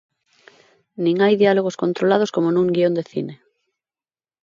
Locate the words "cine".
3.11-3.35